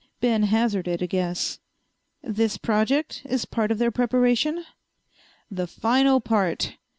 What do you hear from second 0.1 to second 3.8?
Ben hazarded a guess. "This project is part of